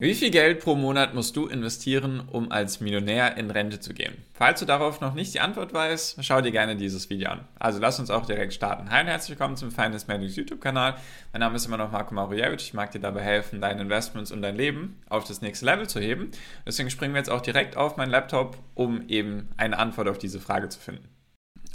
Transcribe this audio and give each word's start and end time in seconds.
Wie 0.00 0.14
viel 0.14 0.32
Geld 0.32 0.58
pro 0.58 0.74
Monat 0.74 1.14
musst 1.14 1.36
du 1.36 1.46
investieren, 1.46 2.20
um 2.28 2.50
als 2.50 2.80
Millionär 2.80 3.36
in 3.36 3.48
Rente 3.52 3.78
zu 3.78 3.94
gehen? 3.94 4.16
Falls 4.32 4.58
du 4.58 4.66
darauf 4.66 5.00
noch 5.00 5.14
nicht 5.14 5.32
die 5.34 5.38
Antwort 5.38 5.72
weißt, 5.72 6.16
schau 6.24 6.40
dir 6.40 6.50
gerne 6.50 6.74
dieses 6.74 7.10
Video 7.10 7.30
an. 7.30 7.46
Also 7.60 7.78
lass 7.78 8.00
uns 8.00 8.10
auch 8.10 8.26
direkt 8.26 8.52
starten. 8.54 8.90
Hi 8.90 9.02
und 9.02 9.06
herzlich 9.06 9.38
willkommen 9.38 9.56
zum 9.56 9.70
Finance 9.70 10.06
Magics 10.08 10.34
YouTube-Kanal. 10.34 10.96
Mein 11.32 11.38
Name 11.38 11.54
ist 11.54 11.66
immer 11.66 11.76
noch 11.76 11.92
Marco 11.92 12.12
Marujewicz. 12.12 12.62
Ich 12.62 12.74
mag 12.74 12.90
dir 12.90 12.98
dabei 12.98 13.20
helfen, 13.20 13.60
deine 13.60 13.82
Investments 13.82 14.32
und 14.32 14.42
dein 14.42 14.56
Leben 14.56 15.00
auf 15.08 15.22
das 15.22 15.42
nächste 15.42 15.64
Level 15.64 15.88
zu 15.88 16.00
heben. 16.00 16.32
Deswegen 16.66 16.90
springen 16.90 17.14
wir 17.14 17.20
jetzt 17.20 17.30
auch 17.30 17.40
direkt 17.40 17.76
auf 17.76 17.96
meinen 17.96 18.10
Laptop, 18.10 18.58
um 18.74 19.08
eben 19.08 19.48
eine 19.56 19.78
Antwort 19.78 20.08
auf 20.08 20.18
diese 20.18 20.40
Frage 20.40 20.70
zu 20.70 20.80
finden. 20.80 21.08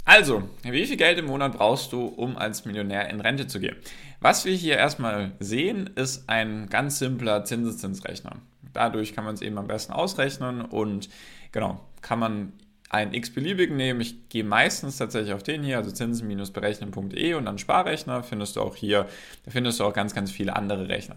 Also, 0.04 0.42
wie 0.62 0.86
viel 0.86 0.96
Geld 0.96 1.18
im 1.18 1.26
Monat 1.26 1.52
brauchst 1.52 1.92
du, 1.92 2.04
um 2.04 2.36
als 2.36 2.64
Millionär 2.64 3.08
in 3.10 3.20
Rente 3.20 3.46
zu 3.46 3.60
gehen? 3.60 3.76
Was 4.20 4.44
wir 4.44 4.54
hier 4.54 4.76
erstmal 4.76 5.32
sehen, 5.40 5.90
ist 5.94 6.28
ein 6.28 6.68
ganz 6.68 6.98
simpler 6.98 7.44
Zinseszinsrechner. 7.44 8.36
Dadurch 8.72 9.14
kann 9.14 9.24
man 9.24 9.34
es 9.34 9.42
eben 9.42 9.56
am 9.56 9.66
besten 9.66 9.92
ausrechnen 9.92 10.60
und 10.60 11.08
genau, 11.52 11.80
kann 12.02 12.18
man 12.18 12.52
einen 12.90 13.14
x-beliebigen 13.14 13.76
nehmen. 13.76 14.00
Ich 14.00 14.28
gehe 14.28 14.44
meistens 14.44 14.98
tatsächlich 14.98 15.32
auf 15.32 15.42
den 15.42 15.62
hier, 15.62 15.78
also 15.78 15.90
zinsen-berechnen.de 15.90 17.34
und 17.34 17.46
dann 17.46 17.58
Sparrechner 17.58 18.22
findest 18.22 18.56
du 18.56 18.60
auch 18.60 18.76
hier, 18.76 19.06
da 19.44 19.50
findest 19.52 19.80
du 19.80 19.84
auch 19.84 19.94
ganz, 19.94 20.14
ganz 20.14 20.30
viele 20.30 20.54
andere 20.54 20.88
Rechner. 20.88 21.16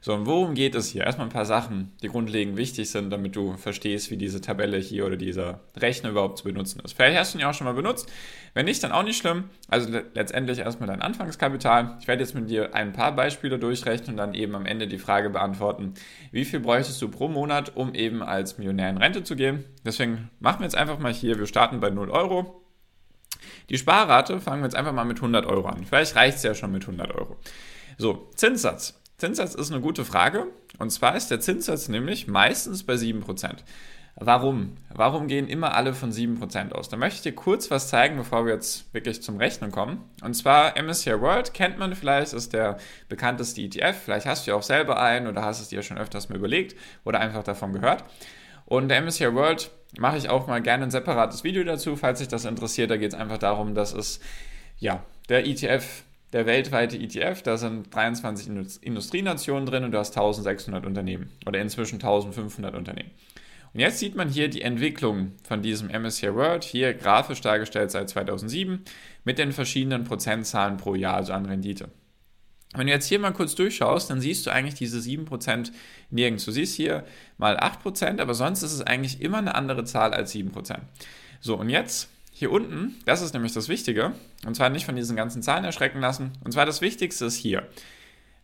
So, 0.00 0.14
und 0.14 0.26
worum 0.26 0.54
geht 0.54 0.74
es 0.74 0.88
hier? 0.88 1.04
Erstmal 1.04 1.26
ein 1.26 1.32
paar 1.32 1.44
Sachen, 1.44 1.92
die 2.02 2.08
grundlegend 2.08 2.56
wichtig 2.56 2.90
sind, 2.90 3.10
damit 3.10 3.34
du 3.34 3.56
verstehst, 3.56 4.10
wie 4.10 4.16
diese 4.16 4.40
Tabelle 4.40 4.78
hier 4.78 5.06
oder 5.06 5.16
dieser 5.16 5.60
Rechner 5.76 6.10
überhaupt 6.10 6.38
zu 6.38 6.44
benutzen 6.44 6.80
ist. 6.84 6.92
Vielleicht 6.92 7.18
hast 7.18 7.34
du 7.34 7.38
ihn 7.38 7.42
ja 7.42 7.50
auch 7.50 7.54
schon 7.54 7.64
mal 7.64 7.74
benutzt. 7.74 8.08
Wenn 8.54 8.66
nicht, 8.66 8.82
dann 8.82 8.92
auch 8.92 9.02
nicht 9.02 9.18
schlimm. 9.18 9.44
Also 9.68 9.90
letztendlich 10.14 10.60
erstmal 10.60 10.86
dein 10.86 11.02
Anfangskapital. 11.02 11.98
Ich 12.00 12.08
werde 12.08 12.22
jetzt 12.22 12.34
mit 12.34 12.48
dir 12.48 12.74
ein 12.74 12.92
paar 12.92 13.14
Beispiele 13.14 13.58
durchrechnen 13.58 14.10
und 14.10 14.16
dann 14.16 14.34
eben 14.34 14.54
am 14.54 14.66
Ende 14.66 14.86
die 14.86 14.98
Frage 14.98 15.30
beantworten, 15.30 15.94
wie 16.30 16.44
viel 16.44 16.60
bräuchtest 16.60 17.02
du 17.02 17.08
pro 17.08 17.28
Monat, 17.28 17.76
um 17.76 17.94
eben 17.94 18.22
als 18.22 18.58
Millionär 18.58 18.90
in 18.90 18.98
Rente 18.98 19.24
zu 19.24 19.34
gehen. 19.34 19.64
Deswegen 19.84 20.30
machen 20.38 20.60
wir 20.60 20.64
jetzt 20.64 20.76
einfach 20.76 20.98
mal 20.98 21.12
hier, 21.12 21.38
wir 21.38 21.46
starten 21.46 21.80
bei 21.80 21.90
0 21.90 22.10
Euro. 22.10 22.64
Die 23.68 23.78
Sparrate 23.78 24.40
fangen 24.40 24.62
wir 24.62 24.66
jetzt 24.66 24.76
einfach 24.76 24.92
mal 24.92 25.04
mit 25.04 25.18
100 25.18 25.44
Euro 25.46 25.68
an. 25.68 25.84
Vielleicht 25.84 26.16
reicht 26.16 26.38
es 26.38 26.42
ja 26.42 26.54
schon 26.54 26.72
mit 26.72 26.82
100 26.82 27.14
Euro. 27.14 27.36
So, 27.98 28.30
Zinssatz. 28.34 29.00
Zinssatz 29.18 29.54
ist 29.54 29.72
eine 29.72 29.80
gute 29.80 30.04
Frage. 30.04 30.46
Und 30.78 30.90
zwar 30.90 31.16
ist 31.16 31.30
der 31.30 31.40
Zinssatz 31.40 31.88
nämlich 31.88 32.28
meistens 32.28 32.84
bei 32.84 32.94
7%. 32.94 33.56
Warum? 34.20 34.76
Warum 34.92 35.28
gehen 35.28 35.48
immer 35.48 35.74
alle 35.74 35.92
von 35.92 36.10
7% 36.10 36.72
aus? 36.72 36.88
Da 36.88 36.96
möchte 36.96 37.16
ich 37.16 37.22
dir 37.22 37.34
kurz 37.34 37.70
was 37.70 37.88
zeigen, 37.88 38.16
bevor 38.16 38.46
wir 38.46 38.54
jetzt 38.54 38.92
wirklich 38.92 39.22
zum 39.22 39.36
Rechnen 39.36 39.70
kommen. 39.70 40.04
Und 40.22 40.34
zwar 40.34 40.80
MSCI 40.80 41.20
World 41.20 41.54
kennt 41.54 41.78
man 41.78 41.94
vielleicht, 41.94 42.32
ist 42.32 42.52
der 42.52 42.78
bekannteste 43.08 43.60
ETF. 43.60 43.96
Vielleicht 44.04 44.26
hast 44.26 44.46
du 44.46 44.52
ja 44.52 44.56
auch 44.56 44.62
selber 44.62 45.00
einen 45.00 45.28
oder 45.28 45.42
hast 45.42 45.60
es 45.60 45.68
dir 45.68 45.82
schon 45.82 45.98
öfters 45.98 46.28
mal 46.28 46.36
überlegt 46.36 46.76
oder 47.04 47.20
einfach 47.20 47.44
davon 47.44 47.72
gehört. 47.72 48.04
Und 48.66 48.88
der 48.88 49.00
MSCI 49.02 49.34
World 49.34 49.70
mache 49.98 50.18
ich 50.18 50.28
auch 50.28 50.46
mal 50.46 50.62
gerne 50.62 50.84
ein 50.84 50.90
separates 50.90 51.44
Video 51.44 51.62
dazu, 51.62 51.96
falls 51.96 52.18
dich 52.18 52.28
das 52.28 52.44
interessiert. 52.44 52.90
Da 52.90 52.96
geht 52.96 53.12
es 53.12 53.18
einfach 53.18 53.38
darum, 53.38 53.74
dass 53.74 53.92
es 53.92 54.18
ja 54.78 55.02
der 55.28 55.46
ETF 55.46 56.04
der 56.32 56.46
weltweite 56.46 56.96
ETF, 56.98 57.42
da 57.42 57.56
sind 57.56 57.94
23 57.94 58.80
Industrienationen 58.82 59.66
drin 59.66 59.84
und 59.84 59.92
du 59.92 59.98
hast 59.98 60.16
1600 60.16 60.84
Unternehmen 60.84 61.30
oder 61.46 61.60
inzwischen 61.60 61.96
1500 61.96 62.74
Unternehmen. 62.74 63.10
Und 63.74 63.80
jetzt 63.80 63.98
sieht 63.98 64.14
man 64.14 64.28
hier 64.28 64.48
die 64.48 64.62
Entwicklung 64.62 65.32
von 65.42 65.62
diesem 65.62 65.88
MSCI 65.88 66.34
World, 66.34 66.64
hier 66.64 66.94
grafisch 66.94 67.40
dargestellt 67.40 67.90
seit 67.90 68.08
2007 68.08 68.82
mit 69.24 69.38
den 69.38 69.52
verschiedenen 69.52 70.04
Prozentzahlen 70.04 70.78
pro 70.78 70.94
Jahr, 70.94 71.16
also 71.16 71.32
an 71.32 71.46
Rendite. 71.46 71.90
Wenn 72.74 72.86
du 72.86 72.92
jetzt 72.92 73.06
hier 73.06 73.18
mal 73.18 73.32
kurz 73.32 73.54
durchschaust, 73.54 74.10
dann 74.10 74.20
siehst 74.20 74.46
du 74.46 74.50
eigentlich 74.50 74.74
diese 74.74 74.98
7% 74.98 75.70
nirgends. 76.10 76.44
Du 76.44 76.50
siehst 76.50 76.76
hier 76.76 77.04
mal 77.38 77.58
8%, 77.58 78.20
aber 78.20 78.34
sonst 78.34 78.62
ist 78.62 78.72
es 78.72 78.82
eigentlich 78.82 79.22
immer 79.22 79.38
eine 79.38 79.54
andere 79.54 79.84
Zahl 79.84 80.12
als 80.12 80.34
7%. 80.34 80.78
So, 81.40 81.56
und 81.56 81.70
jetzt 81.70 82.10
hier 82.38 82.52
unten, 82.52 82.94
das 83.04 83.20
ist 83.20 83.34
nämlich 83.34 83.52
das 83.52 83.68
Wichtige, 83.68 84.12
und 84.46 84.54
zwar 84.54 84.70
nicht 84.70 84.86
von 84.86 84.94
diesen 84.94 85.16
ganzen 85.16 85.42
Zahlen 85.42 85.64
erschrecken 85.64 86.00
lassen, 86.00 86.34
und 86.44 86.52
zwar 86.52 86.66
das 86.66 86.80
Wichtigste 86.80 87.24
ist 87.24 87.34
hier. 87.34 87.66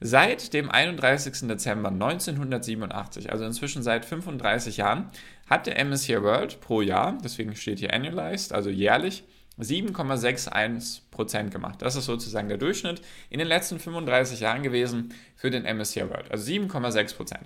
Seit 0.01 0.53
dem 0.53 0.69
31. 0.69 1.47
Dezember 1.47 1.91
1987, 1.91 3.31
also 3.31 3.45
inzwischen 3.45 3.85
seit 3.85 4.05
35 4.05 4.79
Jahren, 4.79 5.11
hat 5.49 5.69
der 5.69 5.83
MSCI 5.85 6.21
World 6.23 6.61
pro 6.61 6.83
Jahr, 6.83 7.17
deswegen 7.23 7.55
steht 7.55 7.79
hier 7.79 7.95
annualized, 7.95 8.53
also 8.53 8.69
jährlich, 8.69 9.23
7,61% 9.61 11.51
gemacht. 11.51 11.81
Das 11.81 11.95
ist 11.95 12.07
sozusagen 12.07 12.49
der 12.49 12.59
Durchschnitt 12.59 13.01
in 13.31 13.39
den 13.39 13.47
letzten 13.47 13.79
35 13.79 14.41
Jahren 14.41 14.65
gewesen 14.65 15.15
für 15.37 15.51
den 15.51 15.63
MSCI 15.63 16.11
World, 16.11 16.33
also 16.33 16.51
7,6%. 16.51 17.37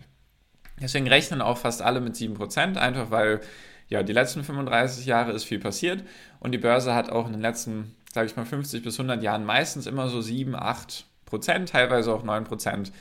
Deswegen 0.81 1.09
rechnen 1.09 1.43
auch 1.43 1.59
fast 1.59 1.83
alle 1.83 2.01
mit 2.01 2.15
7%, 2.15 2.79
einfach 2.79 3.11
weil 3.11 3.43
ja, 3.89 4.03
die 4.03 4.13
letzten 4.13 4.45
35 4.45 5.07
Jahre 5.07 5.33
ist 5.33 5.45
viel 5.45 5.59
passiert 5.59 6.05
und 6.41 6.53
die 6.53 6.59
Börse 6.59 6.95
hat 6.95 7.11
auch 7.11 7.27
in 7.27 7.33
den 7.33 7.41
letzten, 7.41 7.95
sage 8.13 8.27
ich 8.27 8.37
mal, 8.37 8.45
50 8.45 8.83
bis 8.83 8.99
100 8.99 9.23
Jahren 9.23 9.45
meistens 9.45 9.87
immer 9.87 10.09
so 10.09 10.21
7, 10.21 10.55
8 10.55 11.07
Prozent, 11.25 11.71
teilweise 11.71 12.13
auch 12.13 12.23
9 12.23 12.45
Prozent 12.45 12.93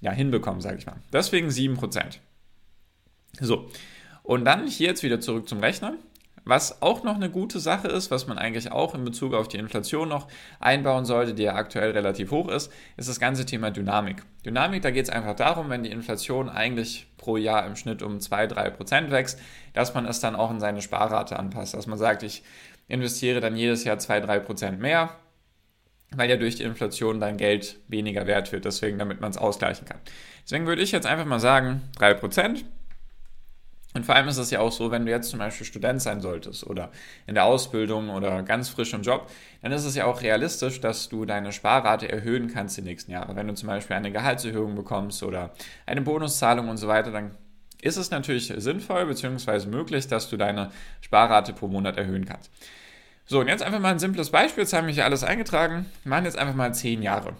ja, 0.00 0.12
hinbekommen, 0.12 0.60
sage 0.60 0.78
ich 0.78 0.86
mal. 0.86 0.96
Deswegen 1.12 1.50
7 1.50 1.76
Prozent. 1.76 2.20
So, 3.40 3.70
und 4.22 4.44
dann 4.44 4.66
hier 4.66 4.88
jetzt 4.88 5.02
wieder 5.02 5.20
zurück 5.20 5.48
zum 5.48 5.60
Rechner. 5.60 5.94
Was 6.48 6.80
auch 6.80 7.02
noch 7.02 7.16
eine 7.16 7.28
gute 7.28 7.58
Sache 7.58 7.88
ist, 7.88 8.12
was 8.12 8.28
man 8.28 8.38
eigentlich 8.38 8.70
auch 8.70 8.94
in 8.94 9.04
Bezug 9.04 9.34
auf 9.34 9.48
die 9.48 9.56
Inflation 9.56 10.08
noch 10.08 10.28
einbauen 10.60 11.04
sollte, 11.04 11.34
die 11.34 11.42
ja 11.42 11.56
aktuell 11.56 11.90
relativ 11.90 12.30
hoch 12.30 12.46
ist, 12.46 12.72
ist 12.96 13.08
das 13.08 13.18
ganze 13.18 13.44
Thema 13.46 13.72
Dynamik. 13.72 14.22
Dynamik, 14.44 14.82
da 14.82 14.92
geht 14.92 15.06
es 15.06 15.10
einfach 15.10 15.34
darum, 15.34 15.70
wenn 15.70 15.82
die 15.82 15.90
Inflation 15.90 16.48
eigentlich 16.48 17.08
pro 17.16 17.36
Jahr 17.36 17.66
im 17.66 17.74
Schnitt 17.74 18.00
um 18.00 18.18
2-3% 18.18 19.10
wächst, 19.10 19.40
dass 19.72 19.92
man 19.94 20.06
es 20.06 20.20
dann 20.20 20.36
auch 20.36 20.52
in 20.52 20.60
seine 20.60 20.82
Sparrate 20.82 21.36
anpasst. 21.36 21.74
Dass 21.74 21.88
man 21.88 21.98
sagt, 21.98 22.22
ich 22.22 22.44
investiere 22.86 23.40
dann 23.40 23.56
jedes 23.56 23.82
Jahr 23.82 23.96
2-3% 23.96 24.76
mehr, 24.76 25.10
weil 26.14 26.30
ja 26.30 26.36
durch 26.36 26.54
die 26.54 26.62
Inflation 26.62 27.18
dein 27.18 27.38
Geld 27.38 27.80
weniger 27.88 28.28
wert 28.28 28.52
wird, 28.52 28.66
deswegen 28.66 28.98
damit 28.98 29.20
man 29.20 29.32
es 29.32 29.36
ausgleichen 29.36 29.84
kann. 29.84 29.98
Deswegen 30.44 30.68
würde 30.68 30.82
ich 30.82 30.92
jetzt 30.92 31.08
einfach 31.08 31.26
mal 31.26 31.40
sagen, 31.40 31.82
3%. 31.98 32.62
Und 33.96 34.04
vor 34.04 34.14
allem 34.14 34.28
ist 34.28 34.36
es 34.36 34.50
ja 34.50 34.60
auch 34.60 34.72
so, 34.72 34.90
wenn 34.90 35.06
du 35.06 35.10
jetzt 35.10 35.30
zum 35.30 35.38
Beispiel 35.38 35.64
Student 35.64 36.02
sein 36.02 36.20
solltest 36.20 36.66
oder 36.66 36.90
in 37.26 37.34
der 37.34 37.46
Ausbildung 37.46 38.10
oder 38.10 38.42
ganz 38.42 38.68
frisch 38.68 38.92
im 38.92 39.00
Job, 39.00 39.30
dann 39.62 39.72
ist 39.72 39.86
es 39.86 39.96
ja 39.96 40.04
auch 40.04 40.20
realistisch, 40.20 40.82
dass 40.82 41.08
du 41.08 41.24
deine 41.24 41.50
Sparrate 41.50 42.12
erhöhen 42.12 42.52
kannst 42.52 42.76
die 42.76 42.82
nächsten 42.82 43.10
Jahre. 43.10 43.34
Wenn 43.36 43.48
du 43.48 43.54
zum 43.54 43.68
Beispiel 43.68 43.96
eine 43.96 44.12
Gehaltserhöhung 44.12 44.74
bekommst 44.74 45.22
oder 45.22 45.54
eine 45.86 46.02
Bonuszahlung 46.02 46.68
und 46.68 46.76
so 46.76 46.88
weiter, 46.88 47.10
dann 47.10 47.30
ist 47.80 47.96
es 47.96 48.10
natürlich 48.10 48.52
sinnvoll 48.58 49.06
bzw. 49.06 49.64
möglich, 49.66 50.06
dass 50.08 50.28
du 50.28 50.36
deine 50.36 50.72
Sparrate 51.00 51.54
pro 51.54 51.66
Monat 51.66 51.96
erhöhen 51.96 52.26
kannst. 52.26 52.50
So, 53.24 53.40
und 53.40 53.48
jetzt 53.48 53.62
einfach 53.62 53.80
mal 53.80 53.92
ein 53.92 53.98
simples 53.98 54.28
Beispiel. 54.28 54.64
Jetzt 54.64 54.74
haben 54.74 54.86
wir 54.88 54.94
hier 54.94 55.06
alles 55.06 55.24
eingetragen. 55.24 55.86
Wir 56.02 56.10
machen 56.10 56.26
jetzt 56.26 56.36
einfach 56.36 56.54
mal 56.54 56.74
10 56.74 57.00
Jahre. 57.00 57.32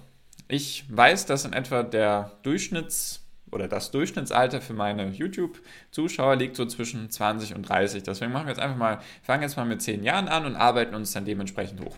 Ich 0.48 0.86
weiß, 0.88 1.26
dass 1.26 1.44
in 1.44 1.52
etwa 1.52 1.82
der 1.82 2.32
Durchschnitts- 2.44 3.25
oder 3.50 3.68
das 3.68 3.90
Durchschnittsalter 3.90 4.60
für 4.60 4.74
meine 4.74 5.08
YouTube-Zuschauer 5.08 6.36
liegt 6.36 6.56
so 6.56 6.66
zwischen 6.66 7.10
20 7.10 7.54
und 7.54 7.68
30. 7.68 8.02
Deswegen 8.02 8.32
machen 8.32 8.46
wir 8.46 8.52
jetzt 8.52 8.60
einfach 8.60 8.76
mal, 8.76 9.00
fangen 9.22 9.42
jetzt 9.42 9.56
mal 9.56 9.64
mit 9.64 9.82
10 9.82 10.02
Jahren 10.02 10.28
an 10.28 10.46
und 10.46 10.56
arbeiten 10.56 10.94
uns 10.94 11.12
dann 11.12 11.24
dementsprechend 11.24 11.80
hoch. 11.80 11.96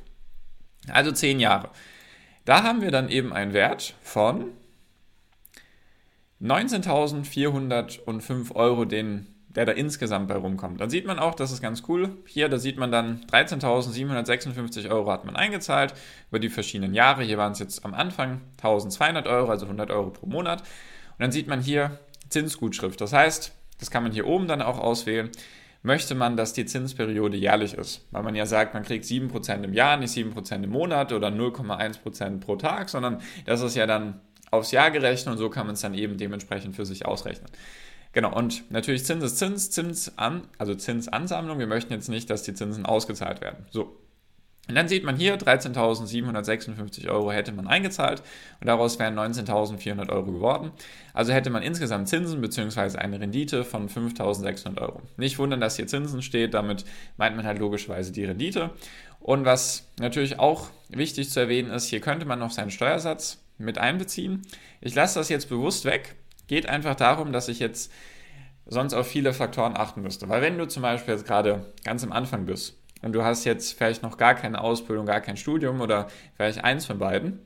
Also 0.88 1.12
10 1.12 1.40
Jahre. 1.40 1.70
Da 2.44 2.62
haben 2.62 2.80
wir 2.80 2.90
dann 2.90 3.08
eben 3.08 3.32
einen 3.32 3.52
Wert 3.52 3.94
von 4.02 4.52
19.405 6.42 8.54
Euro, 8.54 8.84
den, 8.84 9.26
der 9.48 9.66
da 9.66 9.72
insgesamt 9.72 10.28
bei 10.28 10.36
rumkommt. 10.36 10.80
Dann 10.80 10.88
sieht 10.88 11.04
man 11.04 11.18
auch, 11.18 11.34
das 11.34 11.50
ist 11.50 11.60
ganz 11.60 11.82
cool. 11.88 12.16
Hier, 12.26 12.48
da 12.48 12.58
sieht 12.58 12.78
man 12.78 12.92
dann 12.92 13.22
13.756 13.26 14.88
Euro 14.90 15.10
hat 15.10 15.24
man 15.24 15.36
eingezahlt 15.36 15.94
über 16.30 16.38
die 16.38 16.48
verschiedenen 16.48 16.94
Jahre. 16.94 17.24
Hier 17.24 17.38
waren 17.38 17.52
es 17.52 17.58
jetzt 17.58 17.84
am 17.84 17.92
Anfang 17.92 18.40
1.200 18.62 19.26
Euro, 19.26 19.50
also 19.50 19.66
100 19.66 19.90
Euro 19.90 20.10
pro 20.10 20.26
Monat. 20.26 20.62
Und 21.18 21.24
dann 21.24 21.32
sieht 21.32 21.48
man 21.48 21.60
hier 21.60 21.98
Zinsgutschrift. 22.28 23.00
Das 23.00 23.12
heißt, 23.12 23.52
das 23.80 23.90
kann 23.90 24.02
man 24.02 24.12
hier 24.12 24.26
oben 24.26 24.46
dann 24.46 24.62
auch 24.62 24.78
auswählen. 24.78 25.30
Möchte 25.82 26.14
man, 26.14 26.36
dass 26.36 26.52
die 26.52 26.66
Zinsperiode 26.66 27.36
jährlich 27.36 27.74
ist? 27.74 28.06
Weil 28.10 28.22
man 28.22 28.34
ja 28.34 28.46
sagt, 28.46 28.74
man 28.74 28.82
kriegt 28.82 29.04
7% 29.04 29.62
im 29.62 29.72
Jahr, 29.72 29.96
nicht 29.96 30.16
7% 30.16 30.64
im 30.64 30.70
Monat 30.70 31.12
oder 31.12 31.28
0,1% 31.28 32.40
pro 32.40 32.56
Tag, 32.56 32.88
sondern 32.88 33.20
das 33.46 33.62
ist 33.62 33.76
ja 33.76 33.86
dann 33.86 34.20
aufs 34.50 34.72
Jahr 34.72 34.90
gerechnet 34.90 35.32
und 35.32 35.38
so 35.38 35.50
kann 35.50 35.66
man 35.66 35.74
es 35.74 35.80
dann 35.80 35.94
eben 35.94 36.16
dementsprechend 36.16 36.74
für 36.74 36.86
sich 36.86 37.06
ausrechnen. 37.06 37.50
Genau, 38.12 38.34
und 38.34 38.70
natürlich 38.70 39.04
Zins 39.04 39.22
ist 39.22 39.38
Zins, 39.38 39.70
Zins 39.70 40.18
an, 40.18 40.48
also 40.56 40.74
Zinsansammlung. 40.74 41.58
Wir 41.58 41.66
möchten 41.66 41.92
jetzt 41.92 42.08
nicht, 42.08 42.30
dass 42.30 42.42
die 42.42 42.54
Zinsen 42.54 42.86
ausgezahlt 42.86 43.40
werden. 43.40 43.66
So, 43.70 43.96
und 44.68 44.74
dann 44.74 44.86
sieht 44.86 45.02
man 45.02 45.16
hier, 45.16 45.38
13.756 45.38 47.08
Euro 47.08 47.32
hätte 47.32 47.52
man 47.52 47.66
eingezahlt 47.66 48.22
und 48.60 48.66
daraus 48.66 48.98
wären 48.98 49.18
19.400 49.18 50.10
Euro 50.10 50.30
geworden. 50.30 50.72
Also 51.14 51.32
hätte 51.32 51.48
man 51.48 51.62
insgesamt 51.62 52.08
Zinsen 52.08 52.42
bzw. 52.42 52.98
eine 52.98 53.18
Rendite 53.18 53.64
von 53.64 53.88
5.600 53.88 54.78
Euro. 54.78 55.00
Nicht 55.16 55.38
wundern, 55.38 55.60
dass 55.60 55.76
hier 55.76 55.86
Zinsen 55.86 56.20
steht, 56.20 56.52
damit 56.52 56.84
meint 57.16 57.34
man 57.34 57.46
halt 57.46 57.58
logischerweise 57.58 58.12
die 58.12 58.26
Rendite. 58.26 58.70
Und 59.20 59.46
was 59.46 59.88
natürlich 59.98 60.38
auch 60.38 60.68
wichtig 60.90 61.30
zu 61.30 61.40
erwähnen 61.40 61.70
ist, 61.70 61.86
hier 61.86 62.00
könnte 62.00 62.26
man 62.26 62.38
noch 62.38 62.50
seinen 62.50 62.70
Steuersatz 62.70 63.38
mit 63.56 63.78
einbeziehen. 63.78 64.42
Ich 64.82 64.94
lasse 64.94 65.18
das 65.18 65.30
jetzt 65.30 65.48
bewusst 65.48 65.86
weg, 65.86 66.14
geht 66.46 66.68
einfach 66.68 66.94
darum, 66.94 67.32
dass 67.32 67.48
ich 67.48 67.58
jetzt 67.58 67.90
sonst 68.66 68.92
auf 68.92 69.06
viele 69.06 69.32
Faktoren 69.32 69.78
achten 69.78 70.02
müsste. 70.02 70.28
Weil 70.28 70.42
wenn 70.42 70.58
du 70.58 70.68
zum 70.68 70.82
Beispiel 70.82 71.14
jetzt 71.14 71.26
gerade 71.26 71.72
ganz 71.84 72.04
am 72.04 72.12
Anfang 72.12 72.44
bist 72.44 72.77
und 73.02 73.12
du 73.12 73.22
hast 73.22 73.44
jetzt 73.44 73.74
vielleicht 73.74 74.02
noch 74.02 74.16
gar 74.16 74.34
keine 74.34 74.60
Ausbildung, 74.60 75.06
gar 75.06 75.20
kein 75.20 75.36
Studium 75.36 75.80
oder 75.80 76.08
vielleicht 76.36 76.64
eins 76.64 76.86
von 76.86 76.98
beiden, 76.98 77.40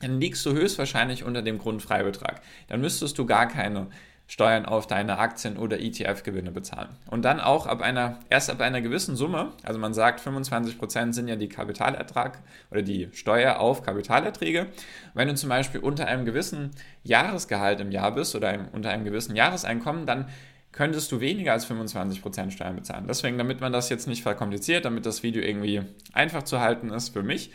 dann 0.00 0.20
liegst 0.20 0.44
du 0.44 0.52
höchstwahrscheinlich 0.52 1.24
unter 1.24 1.42
dem 1.42 1.58
Grundfreibetrag. 1.58 2.42
Dann 2.68 2.80
müsstest 2.80 3.18
du 3.18 3.26
gar 3.26 3.48
keine 3.48 3.88
Steuern 4.26 4.64
auf 4.64 4.86
deine 4.86 5.18
Aktien 5.18 5.58
oder 5.58 5.78
ETF-Gewinne 5.80 6.50
bezahlen. 6.50 6.88
Und 7.10 7.24
dann 7.26 7.40
auch 7.40 7.66
ab 7.66 7.82
einer, 7.82 8.20
erst 8.30 8.50
ab 8.50 8.60
einer 8.60 8.80
gewissen 8.80 9.16
Summe, 9.16 9.52
also 9.62 9.78
man 9.78 9.92
sagt 9.92 10.20
25% 10.26 11.12
sind 11.12 11.28
ja 11.28 11.36
die 11.36 11.48
Kapitalertrag 11.48 12.38
oder 12.70 12.80
die 12.80 13.10
Steuer 13.12 13.60
auf 13.60 13.82
Kapitalerträge. 13.82 14.68
Wenn 15.12 15.28
du 15.28 15.34
zum 15.34 15.50
Beispiel 15.50 15.80
unter 15.80 16.06
einem 16.06 16.24
gewissen 16.24 16.70
Jahresgehalt 17.02 17.80
im 17.80 17.92
Jahr 17.92 18.14
bist 18.14 18.34
oder 18.34 18.66
unter 18.72 18.90
einem 18.90 19.04
gewissen 19.04 19.36
Jahreseinkommen, 19.36 20.06
dann 20.06 20.28
könntest 20.74 21.12
du 21.12 21.20
weniger 21.20 21.52
als 21.52 21.70
25% 21.70 22.50
Steuern 22.50 22.74
bezahlen. 22.74 23.06
Deswegen, 23.08 23.38
damit 23.38 23.60
man 23.60 23.72
das 23.72 23.88
jetzt 23.90 24.08
nicht 24.08 24.22
verkompliziert, 24.22 24.84
damit 24.84 25.06
das 25.06 25.22
Video 25.22 25.40
irgendwie 25.40 25.82
einfach 26.12 26.42
zu 26.42 26.60
halten 26.60 26.90
ist 26.90 27.10
für 27.10 27.22
mich, 27.22 27.52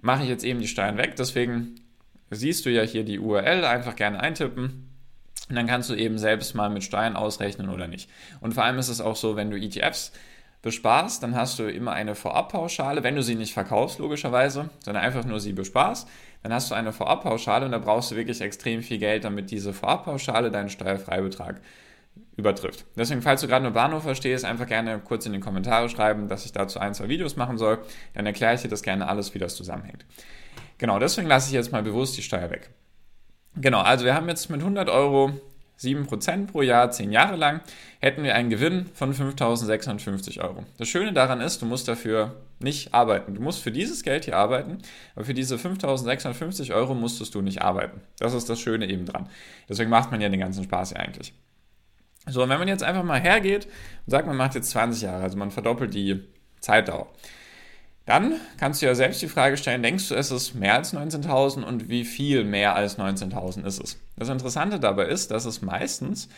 mache 0.00 0.22
ich 0.22 0.30
jetzt 0.30 0.44
eben 0.44 0.60
die 0.60 0.68
Steuern 0.68 0.96
weg. 0.96 1.16
Deswegen 1.16 1.74
siehst 2.30 2.64
du 2.64 2.70
ja 2.70 2.82
hier 2.82 3.04
die 3.04 3.18
URL, 3.18 3.64
einfach 3.64 3.94
gerne 3.94 4.20
eintippen 4.20 4.88
und 5.50 5.54
dann 5.54 5.66
kannst 5.66 5.90
du 5.90 5.94
eben 5.94 6.18
selbst 6.18 6.54
mal 6.54 6.70
mit 6.70 6.82
Steuern 6.82 7.14
ausrechnen 7.14 7.68
oder 7.68 7.88
nicht. 7.88 8.08
Und 8.40 8.54
vor 8.54 8.64
allem 8.64 8.78
ist 8.78 8.88
es 8.88 9.02
auch 9.02 9.16
so, 9.16 9.36
wenn 9.36 9.50
du 9.50 9.58
ETFs 9.58 10.12
besparst, 10.62 11.22
dann 11.22 11.36
hast 11.36 11.58
du 11.58 11.70
immer 11.70 11.92
eine 11.92 12.14
Vorabpauschale, 12.14 13.02
wenn 13.02 13.16
du 13.16 13.22
sie 13.22 13.34
nicht 13.34 13.52
verkaufst, 13.52 13.98
logischerweise, 13.98 14.70
sondern 14.82 15.04
einfach 15.04 15.26
nur 15.26 15.40
sie 15.40 15.52
besparst, 15.52 16.08
dann 16.42 16.54
hast 16.54 16.70
du 16.70 16.74
eine 16.74 16.92
Vorabpauschale 16.92 17.66
und 17.66 17.72
da 17.72 17.78
brauchst 17.78 18.10
du 18.10 18.16
wirklich 18.16 18.40
extrem 18.40 18.82
viel 18.82 18.98
Geld, 18.98 19.24
damit 19.24 19.50
diese 19.50 19.74
Vorabpauschale 19.74 20.50
deinen 20.50 20.70
Steuerfreibetrag 20.70 21.60
übertrifft. 22.36 22.84
Deswegen, 22.96 23.22
falls 23.22 23.40
du 23.40 23.48
gerade 23.48 23.62
nur 23.62 23.72
Bahnhof 23.72 24.02
verstehst, 24.02 24.44
einfach 24.44 24.66
gerne 24.66 25.00
kurz 25.00 25.26
in 25.26 25.32
die 25.32 25.40
Kommentare 25.40 25.88
schreiben, 25.88 26.28
dass 26.28 26.44
ich 26.44 26.52
dazu 26.52 26.78
ein, 26.78 26.94
zwei 26.94 27.08
Videos 27.08 27.36
machen 27.36 27.58
soll. 27.58 27.78
Dann 28.14 28.26
erkläre 28.26 28.54
ich 28.54 28.62
dir 28.62 28.68
das 28.68 28.82
gerne 28.82 29.08
alles, 29.08 29.34
wie 29.34 29.38
das 29.38 29.56
zusammenhängt. 29.56 30.04
Genau, 30.78 30.98
deswegen 30.98 31.28
lasse 31.28 31.48
ich 31.48 31.54
jetzt 31.54 31.72
mal 31.72 31.82
bewusst 31.82 32.16
die 32.16 32.22
Steuer 32.22 32.50
weg. 32.50 32.70
Genau, 33.56 33.80
also 33.80 34.04
wir 34.04 34.14
haben 34.14 34.28
jetzt 34.28 34.50
mit 34.50 34.60
100 34.60 34.90
Euro 34.90 35.32
7% 35.80 36.46
pro 36.46 36.62
Jahr, 36.62 36.90
10 36.90 37.12
Jahre 37.12 37.36
lang, 37.36 37.60
hätten 38.00 38.22
wir 38.22 38.34
einen 38.34 38.50
Gewinn 38.50 38.86
von 38.94 39.14
5.650 39.14 40.42
Euro. 40.42 40.64
Das 40.78 40.88
Schöne 40.88 41.12
daran 41.12 41.40
ist, 41.40 41.60
du 41.62 41.66
musst 41.66 41.88
dafür 41.88 42.34
nicht 42.58 42.94
arbeiten. 42.94 43.34
Du 43.34 43.42
musst 43.42 43.62
für 43.62 43.72
dieses 43.72 44.02
Geld 44.02 44.24
hier 44.24 44.36
arbeiten, 44.36 44.78
aber 45.14 45.24
für 45.26 45.34
diese 45.34 45.56
5.650 45.56 46.74
Euro 46.74 46.94
musstest 46.94 47.34
du 47.34 47.42
nicht 47.42 47.62
arbeiten. 47.62 48.00
Das 48.18 48.32
ist 48.32 48.48
das 48.48 48.60
Schöne 48.60 48.88
eben 48.88 49.04
dran. 49.04 49.28
Deswegen 49.68 49.90
macht 49.90 50.10
man 50.10 50.20
ja 50.20 50.28
den 50.28 50.40
ganzen 50.40 50.64
Spaß 50.64 50.90
hier 50.90 51.00
eigentlich. 51.00 51.34
So, 52.28 52.42
und 52.42 52.48
wenn 52.48 52.58
man 52.58 52.68
jetzt 52.68 52.82
einfach 52.82 53.04
mal 53.04 53.20
hergeht 53.20 53.66
und 53.66 54.10
sagt, 54.10 54.26
man 54.26 54.36
macht 54.36 54.54
jetzt 54.54 54.70
20 54.70 55.02
Jahre, 55.02 55.22
also 55.22 55.38
man 55.38 55.50
verdoppelt 55.50 55.94
die 55.94 56.24
Zeitdauer, 56.60 57.08
dann 58.04 58.34
kannst 58.58 58.82
du 58.82 58.86
ja 58.86 58.94
selbst 58.94 59.20
die 59.20 59.28
Frage 59.28 59.56
stellen, 59.56 59.82
denkst 59.82 60.08
du, 60.08 60.14
es 60.14 60.30
ist 60.30 60.54
mehr 60.54 60.74
als 60.74 60.94
19.000 60.94 61.62
und 61.62 61.88
wie 61.88 62.04
viel 62.04 62.44
mehr 62.44 62.76
als 62.76 62.98
19.000 62.98 63.64
ist 63.64 63.82
es? 63.82 63.98
Das 64.16 64.28
Interessante 64.28 64.78
dabei 64.78 65.06
ist, 65.06 65.30
dass 65.32 65.44
es 65.44 65.60
meistens 65.60 66.28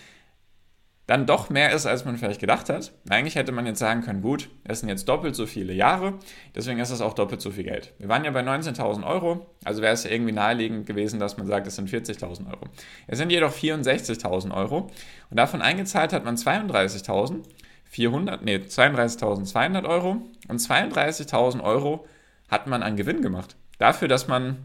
dann 1.09 1.25
doch 1.25 1.49
mehr 1.49 1.73
ist, 1.73 1.87
als 1.87 2.05
man 2.05 2.19
vielleicht 2.19 2.39
gedacht 2.39 2.69
hat. 2.69 2.93
Eigentlich 3.09 3.35
hätte 3.35 3.51
man 3.51 3.65
jetzt 3.65 3.79
sagen 3.79 4.03
können, 4.03 4.21
gut, 4.21 4.51
es 4.65 4.81
sind 4.81 4.91
jetzt 4.91 5.09
doppelt 5.09 5.35
so 5.35 5.47
viele 5.47 5.73
Jahre, 5.73 6.19
deswegen 6.55 6.79
ist 6.79 6.91
es 6.91 7.01
auch 7.01 7.15
doppelt 7.15 7.41
so 7.41 7.51
viel 7.51 7.65
Geld. 7.65 7.95
Wir 7.99 8.09
waren 8.09 8.25
ja 8.25 8.31
bei 8.31 8.43
19.000 8.43 9.07
Euro, 9.07 9.47
also 9.65 9.81
wäre 9.81 9.95
es 9.95 10.05
irgendwie 10.05 10.33
naheliegend 10.33 10.87
gewesen, 10.87 11.19
dass 11.19 11.39
man 11.39 11.47
sagt, 11.47 11.67
es 11.67 11.77
sind 11.77 11.89
40.000 11.89 12.47
Euro. 12.49 12.67
Es 13.07 13.17
sind 13.17 13.31
jedoch 13.31 13.53
64.000 13.53 14.55
Euro 14.55 14.91
und 15.31 15.37
davon 15.39 15.63
eingezahlt 15.63 16.13
hat 16.13 16.27
man 16.27 16.37
32.000 16.37 17.43
400, 17.91 18.45
nee, 18.45 18.57
32.200 18.57 19.89
Euro 19.89 20.21
und 20.49 20.61
32.000 20.61 21.63
Euro 21.63 22.07
hat 22.51 22.67
man 22.67 22.83
an 22.83 22.97
Gewinn 22.97 23.23
gemacht. 23.23 23.57
Dafür, 23.79 24.09
dass 24.09 24.29
man 24.29 24.59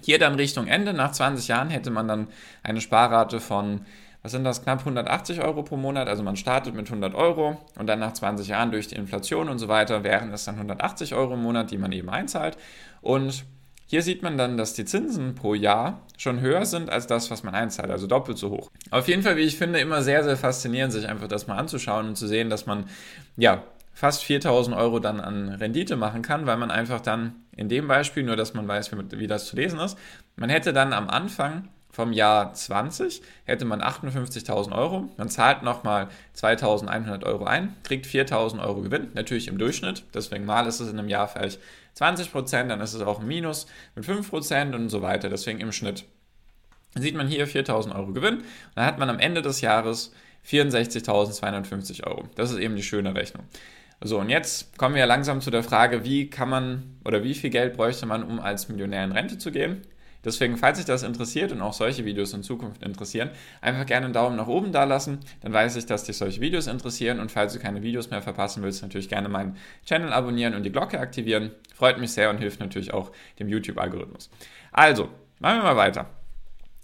hier 0.00 0.20
dann 0.20 0.36
Richtung 0.36 0.68
Ende, 0.68 0.92
nach 0.92 1.10
20 1.10 1.48
Jahren, 1.48 1.70
hätte 1.70 1.90
man 1.90 2.06
dann 2.06 2.28
eine 2.62 2.80
Sparrate 2.80 3.40
von, 3.40 3.86
was 4.24 4.32
sind 4.32 4.42
das, 4.42 4.62
knapp 4.62 4.78
180 4.78 5.42
Euro 5.42 5.62
pro 5.62 5.76
Monat. 5.76 6.08
Also 6.08 6.22
man 6.22 6.36
startet 6.36 6.74
mit 6.74 6.86
100 6.86 7.14
Euro 7.14 7.60
und 7.78 7.86
dann 7.86 7.98
nach 7.98 8.14
20 8.14 8.48
Jahren 8.48 8.70
durch 8.70 8.88
die 8.88 8.94
Inflation 8.94 9.50
und 9.50 9.58
so 9.58 9.68
weiter 9.68 10.02
wären 10.02 10.32
es 10.32 10.46
dann 10.46 10.54
180 10.54 11.14
Euro 11.14 11.34
im 11.34 11.42
Monat, 11.42 11.70
die 11.70 11.76
man 11.76 11.92
eben 11.92 12.08
einzahlt. 12.08 12.56
Und 13.02 13.44
hier 13.84 14.00
sieht 14.00 14.22
man 14.22 14.38
dann, 14.38 14.56
dass 14.56 14.72
die 14.72 14.86
Zinsen 14.86 15.34
pro 15.34 15.52
Jahr 15.52 16.00
schon 16.16 16.40
höher 16.40 16.64
sind 16.64 16.88
als 16.88 17.06
das, 17.06 17.30
was 17.30 17.42
man 17.42 17.54
einzahlt, 17.54 17.90
also 17.90 18.06
doppelt 18.06 18.38
so 18.38 18.48
hoch. 18.48 18.70
Auf 18.90 19.08
jeden 19.08 19.22
Fall, 19.22 19.36
wie 19.36 19.42
ich 19.42 19.58
finde, 19.58 19.78
immer 19.78 20.00
sehr, 20.02 20.24
sehr 20.24 20.38
faszinierend, 20.38 20.94
sich 20.94 21.06
einfach 21.06 21.28
das 21.28 21.46
mal 21.46 21.58
anzuschauen 21.58 22.08
und 22.08 22.16
zu 22.16 22.26
sehen, 22.26 22.48
dass 22.48 22.64
man 22.64 22.86
ja 23.36 23.62
fast 23.92 24.24
4000 24.24 24.74
Euro 24.74 25.00
dann 25.00 25.20
an 25.20 25.50
Rendite 25.50 25.96
machen 25.96 26.22
kann, 26.22 26.46
weil 26.46 26.56
man 26.56 26.70
einfach 26.70 27.00
dann 27.00 27.34
in 27.54 27.68
dem 27.68 27.88
Beispiel, 27.88 28.22
nur 28.22 28.36
dass 28.36 28.54
man 28.54 28.66
weiß, 28.66 28.90
wie, 28.90 29.18
wie 29.18 29.26
das 29.26 29.44
zu 29.44 29.56
lesen 29.56 29.78
ist, 29.80 29.98
man 30.36 30.48
hätte 30.48 30.72
dann 30.72 30.94
am 30.94 31.10
Anfang 31.10 31.68
vom 31.94 32.12
Jahr 32.12 32.52
20 32.52 33.22
hätte 33.44 33.64
man 33.64 33.80
58.000 33.80 34.76
Euro. 34.76 35.08
Man 35.16 35.28
zahlt 35.28 35.62
nochmal 35.62 36.08
2.100 36.36 37.24
Euro 37.24 37.44
ein, 37.44 37.76
kriegt 37.84 38.06
4.000 38.06 38.60
Euro 38.60 38.82
Gewinn, 38.82 39.08
natürlich 39.14 39.46
im 39.46 39.58
Durchschnitt. 39.58 40.02
Deswegen 40.12 40.44
mal 40.44 40.66
ist 40.66 40.80
es 40.80 40.90
in 40.90 40.98
einem 40.98 41.08
Jahr 41.08 41.28
vielleicht 41.28 41.60
20 41.94 42.32
Prozent, 42.32 42.70
dann 42.70 42.80
ist 42.80 42.94
es 42.94 43.02
auch 43.02 43.20
ein 43.20 43.26
Minus 43.26 43.66
mit 43.94 44.04
5 44.04 44.28
Prozent 44.28 44.74
und 44.74 44.88
so 44.88 45.02
weiter. 45.02 45.28
Deswegen 45.28 45.60
im 45.60 45.70
Schnitt. 45.70 46.04
Sieht 46.96 47.14
man 47.14 47.28
hier 47.28 47.46
4.000 47.46 47.94
Euro 47.94 48.12
Gewinn 48.12 48.38
und 48.38 48.44
dann 48.74 48.86
hat 48.86 48.98
man 48.98 49.08
am 49.08 49.20
Ende 49.20 49.40
des 49.40 49.60
Jahres 49.60 50.12
64.250 50.48 52.06
Euro. 52.06 52.24
Das 52.34 52.50
ist 52.50 52.58
eben 52.58 52.74
die 52.74 52.82
schöne 52.82 53.14
Rechnung. 53.14 53.44
So, 54.00 54.18
und 54.18 54.30
jetzt 54.30 54.76
kommen 54.76 54.96
wir 54.96 55.06
langsam 55.06 55.40
zu 55.40 55.52
der 55.52 55.62
Frage, 55.62 56.04
wie 56.04 56.28
kann 56.28 56.48
man 56.48 56.98
oder 57.04 57.22
wie 57.22 57.34
viel 57.34 57.50
Geld 57.50 57.76
bräuchte 57.76 58.04
man, 58.04 58.24
um 58.24 58.40
als 58.40 58.68
Millionär 58.68 59.04
in 59.04 59.12
Rente 59.12 59.38
zu 59.38 59.52
gehen? 59.52 59.82
Deswegen, 60.24 60.56
falls 60.56 60.78
sich 60.78 60.86
das 60.86 61.02
interessiert 61.02 61.52
und 61.52 61.60
auch 61.60 61.72
solche 61.72 62.04
Videos 62.04 62.32
in 62.32 62.42
Zukunft 62.42 62.82
interessieren, 62.82 63.30
einfach 63.60 63.86
gerne 63.86 64.06
einen 64.06 64.14
Daumen 64.14 64.36
nach 64.36 64.46
oben 64.46 64.72
da 64.72 64.84
lassen. 64.84 65.20
Dann 65.42 65.52
weiß 65.52 65.76
ich, 65.76 65.86
dass 65.86 66.04
dich 66.04 66.16
solche 66.16 66.40
Videos 66.40 66.66
interessieren. 66.66 67.20
Und 67.20 67.30
falls 67.30 67.52
du 67.52 67.58
keine 67.58 67.82
Videos 67.82 68.10
mehr 68.10 68.22
verpassen 68.22 68.62
willst, 68.62 68.82
natürlich 68.82 69.08
gerne 69.08 69.28
meinen 69.28 69.56
Channel 69.86 70.12
abonnieren 70.12 70.54
und 70.54 70.62
die 70.62 70.72
Glocke 70.72 70.98
aktivieren. 70.98 71.52
Freut 71.74 71.98
mich 71.98 72.12
sehr 72.12 72.30
und 72.30 72.38
hilft 72.38 72.60
natürlich 72.60 72.92
auch 72.94 73.10
dem 73.38 73.48
YouTube-Algorithmus. 73.48 74.30
Also, 74.72 75.08
machen 75.40 75.58
wir 75.58 75.64
mal 75.64 75.76
weiter. 75.76 76.06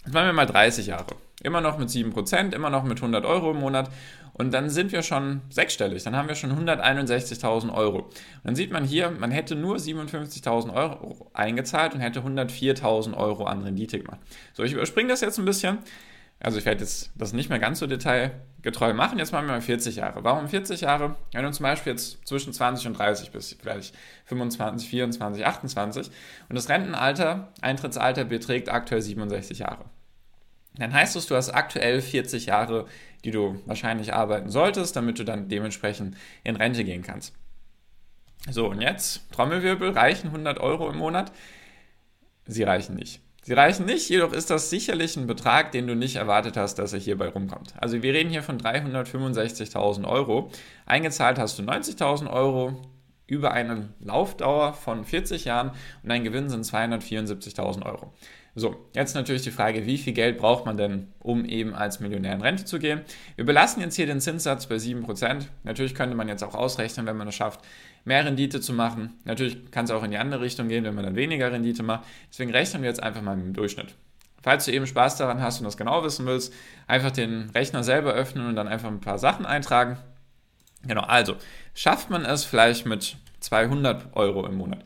Jetzt 0.05 0.13
machen 0.13 0.27
wir 0.27 0.33
mal 0.33 0.45
30 0.45 0.87
Jahre. 0.87 1.15
Immer 1.43 1.61
noch 1.61 1.77
mit 1.77 1.89
7%, 1.89 2.53
immer 2.53 2.69
noch 2.69 2.83
mit 2.83 2.97
100 2.97 3.25
Euro 3.25 3.51
im 3.51 3.57
Monat. 3.57 3.89
Und 4.33 4.53
dann 4.53 4.69
sind 4.69 4.91
wir 4.91 5.03
schon 5.03 5.41
sechsstellig. 5.49 6.03
Dann 6.03 6.15
haben 6.15 6.27
wir 6.27 6.35
schon 6.35 6.51
161.000 6.51 7.73
Euro. 7.73 7.99
Und 7.99 8.11
dann 8.43 8.55
sieht 8.55 8.71
man 8.71 8.83
hier, 8.83 9.11
man 9.11 9.31
hätte 9.31 9.55
nur 9.55 9.77
57.000 9.77 10.73
Euro 10.73 11.29
eingezahlt 11.33 11.93
und 11.93 11.99
hätte 11.99 12.21
104.000 12.21 13.15
Euro 13.15 13.45
an 13.45 13.63
Rendite 13.63 13.99
gemacht. 13.99 14.19
So, 14.53 14.63
ich 14.63 14.73
überspringe 14.73 15.09
das 15.09 15.21
jetzt 15.21 15.37
ein 15.37 15.45
bisschen. 15.45 15.79
Also 16.43 16.57
ich 16.57 16.65
werde 16.65 16.81
jetzt 16.81 17.11
das 17.15 17.33
nicht 17.33 17.49
mehr 17.49 17.59
ganz 17.59 17.79
so 17.79 17.85
detailgetreu 17.85 18.93
machen. 18.93 19.19
Jetzt 19.19 19.31
machen 19.31 19.45
wir 19.45 19.53
mal 19.53 19.61
40 19.61 19.97
Jahre. 19.97 20.23
Warum 20.23 20.47
40 20.47 20.81
Jahre? 20.81 21.15
Wenn 21.33 21.43
du 21.43 21.51
zum 21.51 21.63
Beispiel 21.63 21.91
jetzt 21.91 22.27
zwischen 22.27 22.51
20 22.51 22.87
und 22.87 22.97
30 22.97 23.29
bist, 23.31 23.57
vielleicht 23.61 23.93
25, 24.25 24.89
24, 24.89 25.45
28 25.45 26.07
und 26.49 26.55
das 26.55 26.67
Rentenalter, 26.67 27.49
Eintrittsalter 27.61 28.25
beträgt 28.25 28.69
aktuell 28.69 29.03
67 29.03 29.59
Jahre. 29.59 29.85
Dann 30.75 30.93
heißt 30.93 31.15
es, 31.15 31.27
du 31.27 31.35
hast 31.35 31.49
aktuell 31.49 32.01
40 32.01 32.45
Jahre, 32.45 32.85
die 33.23 33.31
du 33.31 33.61
wahrscheinlich 33.65 34.13
arbeiten 34.13 34.49
solltest, 34.49 34.95
damit 34.95 35.19
du 35.19 35.23
dann 35.23 35.49
dementsprechend 35.49 36.15
in 36.43 36.55
Rente 36.55 36.83
gehen 36.83 37.03
kannst. 37.03 37.33
So, 38.49 38.69
und 38.69 38.81
jetzt, 38.81 39.31
Trommelwirbel, 39.31 39.91
reichen 39.91 40.27
100 40.27 40.59
Euro 40.59 40.89
im 40.89 40.97
Monat? 40.97 41.31
Sie 42.45 42.63
reichen 42.63 42.95
nicht. 42.95 43.21
Sie 43.43 43.53
reichen 43.53 43.85
nicht, 43.85 44.07
jedoch 44.09 44.33
ist 44.33 44.51
das 44.51 44.69
sicherlich 44.69 45.17
ein 45.17 45.25
Betrag, 45.25 45.71
den 45.71 45.87
du 45.87 45.95
nicht 45.95 46.15
erwartet 46.15 46.57
hast, 46.57 46.75
dass 46.75 46.93
er 46.93 46.99
hierbei 46.99 47.27
rumkommt. 47.27 47.73
Also 47.77 48.03
wir 48.03 48.13
reden 48.13 48.29
hier 48.29 48.43
von 48.43 48.59
365.000 48.59 50.07
Euro. 50.07 50.51
Eingezahlt 50.85 51.39
hast 51.39 51.57
du 51.57 51.63
90.000 51.63 52.31
Euro 52.31 52.79
über 53.25 53.51
eine 53.51 53.89
Laufdauer 53.99 54.73
von 54.73 55.05
40 55.05 55.45
Jahren 55.45 55.69
und 56.03 56.09
dein 56.09 56.23
Gewinn 56.23 56.49
sind 56.49 56.65
274.000 56.65 57.83
Euro. 57.83 58.13
So, 58.53 58.75
jetzt 58.93 59.15
natürlich 59.15 59.43
die 59.43 59.51
Frage, 59.51 59.85
wie 59.85 59.97
viel 59.97 60.11
Geld 60.11 60.37
braucht 60.37 60.65
man 60.65 60.75
denn, 60.75 61.07
um 61.19 61.45
eben 61.45 61.73
als 61.73 62.01
Millionär 62.01 62.33
in 62.33 62.41
Rente 62.41 62.65
zu 62.65 62.79
gehen? 62.79 63.01
Wir 63.37 63.45
belassen 63.45 63.81
jetzt 63.81 63.95
hier 63.95 64.07
den 64.07 64.19
Zinssatz 64.19 64.65
bei 64.65 64.75
7%. 64.75 65.47
Natürlich 65.63 65.95
könnte 65.95 66.17
man 66.17 66.27
jetzt 66.27 66.43
auch 66.43 66.53
ausrechnen, 66.53 67.05
wenn 67.05 67.15
man 67.15 67.29
es 67.29 67.35
schafft, 67.35 67.61
mehr 68.03 68.25
Rendite 68.25 68.59
zu 68.59 68.73
machen. 68.73 69.13
Natürlich 69.23 69.71
kann 69.71 69.85
es 69.85 69.91
auch 69.91 70.03
in 70.03 70.11
die 70.11 70.17
andere 70.17 70.41
Richtung 70.41 70.67
gehen, 70.67 70.83
wenn 70.83 70.95
man 70.95 71.05
dann 71.05 71.15
weniger 71.15 71.49
Rendite 71.49 71.81
macht. 71.81 72.03
Deswegen 72.29 72.51
rechnen 72.51 72.81
wir 72.81 72.89
jetzt 72.89 73.01
einfach 73.01 73.21
mal 73.21 73.37
mit 73.37 73.45
dem 73.45 73.53
Durchschnitt. 73.53 73.95
Falls 74.43 74.65
du 74.65 74.73
eben 74.73 74.87
Spaß 74.87 75.15
daran 75.15 75.39
hast 75.39 75.59
und 75.59 75.65
das 75.65 75.77
genau 75.77 76.03
wissen 76.03 76.25
willst, 76.25 76.53
einfach 76.87 77.11
den 77.11 77.51
Rechner 77.51 77.85
selber 77.85 78.11
öffnen 78.11 78.47
und 78.47 78.55
dann 78.55 78.67
einfach 78.67 78.89
ein 78.89 78.99
paar 78.99 79.19
Sachen 79.19 79.45
eintragen. 79.45 79.97
Genau, 80.85 81.03
also 81.03 81.35
schafft 81.73 82.09
man 82.09 82.25
es 82.25 82.43
vielleicht 82.43 82.85
mit 82.85 83.15
200 83.39 84.13
Euro 84.15 84.45
im 84.45 84.55
Monat. 84.55 84.83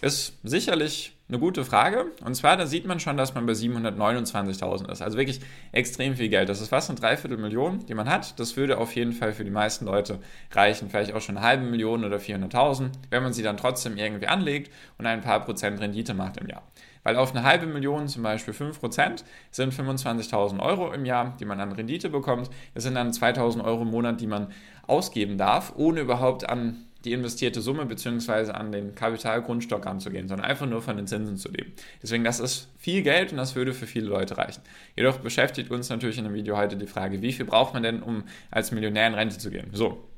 Ist 0.00 0.38
sicherlich 0.44 1.17
eine 1.28 1.38
gute 1.38 1.64
Frage. 1.64 2.06
Und 2.24 2.34
zwar, 2.34 2.56
da 2.56 2.66
sieht 2.66 2.86
man 2.86 3.00
schon, 3.00 3.16
dass 3.18 3.34
man 3.34 3.44
bei 3.44 3.52
729.000 3.52 4.90
ist. 4.90 5.02
Also 5.02 5.18
wirklich 5.18 5.40
extrem 5.72 6.16
viel 6.16 6.28
Geld. 6.30 6.48
Das 6.48 6.60
ist 6.60 6.68
fast 6.68 6.88
eine 6.88 6.98
Dreiviertelmillion, 6.98 7.84
die 7.86 7.94
man 7.94 8.08
hat. 8.08 8.38
Das 8.40 8.56
würde 8.56 8.78
auf 8.78 8.96
jeden 8.96 9.12
Fall 9.12 9.32
für 9.32 9.44
die 9.44 9.50
meisten 9.50 9.84
Leute 9.84 10.20
reichen. 10.52 10.88
Vielleicht 10.88 11.12
auch 11.12 11.20
schon 11.20 11.36
eine 11.36 11.46
halbe 11.46 11.64
Million 11.64 12.04
oder 12.04 12.16
400.000, 12.16 12.90
wenn 13.10 13.22
man 13.22 13.34
sie 13.34 13.42
dann 13.42 13.58
trotzdem 13.58 13.98
irgendwie 13.98 14.26
anlegt 14.26 14.72
und 14.96 15.06
ein 15.06 15.20
paar 15.20 15.44
Prozent 15.44 15.80
Rendite 15.80 16.14
macht 16.14 16.38
im 16.38 16.48
Jahr. 16.48 16.62
Weil 17.02 17.16
auf 17.16 17.34
eine 17.34 17.44
halbe 17.44 17.66
Million, 17.66 18.08
zum 18.08 18.22
Beispiel 18.22 18.54
5%, 18.54 19.22
sind 19.50 19.72
25.000 19.72 20.60
Euro 20.60 20.92
im 20.92 21.04
Jahr, 21.04 21.36
die 21.38 21.44
man 21.44 21.60
an 21.60 21.72
Rendite 21.72 22.08
bekommt. 22.08 22.50
Das 22.74 22.84
sind 22.84 22.94
dann 22.94 23.12
2.000 23.12 23.64
Euro 23.64 23.82
im 23.82 23.90
Monat, 23.90 24.20
die 24.20 24.26
man 24.26 24.48
ausgeben 24.86 25.38
darf, 25.38 25.74
ohne 25.76 26.00
überhaupt 26.00 26.48
an 26.48 26.87
die 27.04 27.12
investierte 27.12 27.60
Summe 27.60 27.86
bzw. 27.86 28.50
an 28.50 28.72
den 28.72 28.94
Kapitalgrundstock 28.94 29.86
anzugehen, 29.86 30.28
sondern 30.28 30.48
einfach 30.48 30.66
nur 30.66 30.82
von 30.82 30.96
den 30.96 31.06
Zinsen 31.06 31.36
zu 31.36 31.48
leben. 31.48 31.72
Deswegen, 32.02 32.24
das 32.24 32.40
ist 32.40 32.68
viel 32.76 33.02
Geld 33.02 33.30
und 33.30 33.38
das 33.38 33.54
würde 33.54 33.72
für 33.72 33.86
viele 33.86 34.06
Leute 34.06 34.36
reichen. 34.36 34.62
Jedoch 34.96 35.18
beschäftigt 35.18 35.70
uns 35.70 35.88
natürlich 35.88 36.18
in 36.18 36.24
dem 36.24 36.34
Video 36.34 36.56
heute 36.56 36.76
die 36.76 36.86
Frage, 36.86 37.22
wie 37.22 37.32
viel 37.32 37.46
braucht 37.46 37.74
man 37.74 37.82
denn, 37.82 38.02
um 38.02 38.24
als 38.50 38.72
Millionär 38.72 39.06
in 39.06 39.14
Rente 39.14 39.38
zu 39.38 39.50
gehen? 39.50 39.70
So, 39.72 40.08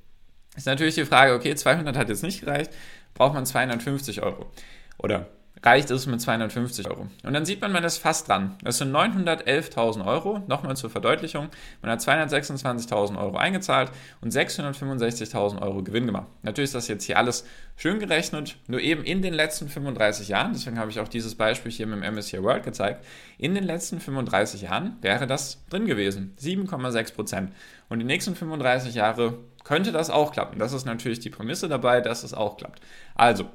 ist 0.57 0.67
natürlich 0.67 0.95
die 0.95 1.05
Frage, 1.05 1.35
okay, 1.35 1.55
200 1.55 1.97
hat 1.97 2.09
jetzt 2.09 2.23
nicht 2.23 2.41
gereicht, 2.41 2.73
braucht 3.15 3.35
man 3.35 3.45
250 3.45 4.23
Euro. 4.23 4.51
Oder 4.99 5.29
reicht 5.63 5.91
es 5.91 6.07
mit 6.07 6.21
250 6.21 6.89
Euro. 6.89 7.09
Und 7.23 7.33
dann 7.33 7.45
sieht 7.45 7.61
man, 7.61 7.73
man 7.73 7.85
ist 7.85 7.99
fast 7.99 8.29
dran. 8.29 8.57
Das 8.63 8.79
sind 8.79 8.93
911.000 8.95 10.07
Euro, 10.07 10.43
nochmal 10.47 10.77
zur 10.77 10.91
Verdeutlichung. 10.91 11.49
Man 11.83 11.91
hat 11.91 12.01
226.000 12.01 13.19
Euro 13.19 13.37
eingezahlt 13.37 13.91
und 14.21 14.33
665.000 14.33 15.61
Euro 15.61 15.83
Gewinn 15.83 16.07
gemacht. 16.07 16.29
Natürlich 16.43 16.69
ist 16.69 16.75
das 16.75 16.89
jetzt 16.89 17.05
hier 17.05 17.19
alles 17.19 17.45
schön 17.77 17.99
gerechnet, 17.99 18.57
nur 18.69 18.81
eben 18.81 19.05
in 19.05 19.23
den 19.23 19.35
letzten 19.35 19.69
35 19.69 20.29
Jahren, 20.29 20.53
deswegen 20.53 20.79
habe 20.79 20.91
ich 20.91 21.01
auch 21.01 21.09
dieses 21.09 21.35
Beispiel 21.35 21.73
hier 21.73 21.87
mit 21.87 22.03
dem 22.03 22.15
MSCI 22.15 22.43
World 22.43 22.65
gezeigt, 22.65 23.05
in 23.39 23.55
den 23.55 23.65
letzten 23.65 24.01
35 24.01 24.63
Jahren 24.63 24.97
wäre 25.01 25.27
das 25.27 25.65
drin 25.71 25.87
gewesen. 25.87 26.35
7,6 26.41 27.15
Prozent. 27.15 27.53
Und 27.89 27.99
die 27.99 28.05
nächsten 28.05 28.35
35 28.37 28.95
Jahre 28.95 29.39
könnte 29.65 29.93
das 29.93 30.11
auch 30.11 30.33
klappen. 30.33 30.59
Das 30.59 30.73
ist 30.73 30.85
natürlich 30.85 31.21
die 31.21 31.31
Prämisse 31.31 31.69
dabei, 31.69 32.01
dass 32.01 32.23
es 32.23 32.35
auch 32.35 32.57
klappt. 32.57 32.81
Also, 33.15 33.51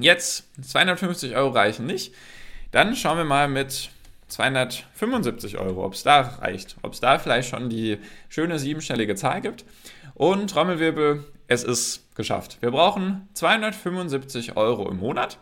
Jetzt 0.00 0.44
250 0.62 1.34
Euro 1.36 1.50
reichen 1.50 1.86
nicht. 1.86 2.14
Dann 2.70 2.96
schauen 2.96 3.18
wir 3.18 3.24
mal 3.24 3.48
mit 3.48 3.90
275 4.28 5.58
Euro, 5.58 5.84
ob 5.84 5.94
es 5.94 6.02
da 6.02 6.20
reicht, 6.20 6.76
ob 6.82 6.92
es 6.92 7.00
da 7.00 7.18
vielleicht 7.18 7.48
schon 7.48 7.70
die 7.70 7.98
schöne 8.28 8.58
siebenstellige 8.58 9.14
Zahl 9.14 9.40
gibt. 9.40 9.64
Und 10.14 10.50
Trommelwirbel, 10.50 11.24
es 11.46 11.62
ist 11.62 12.14
geschafft. 12.16 12.58
Wir 12.60 12.70
brauchen 12.70 13.28
275 13.34 14.56
Euro 14.56 14.90
im 14.90 14.98
Monat 14.98 15.38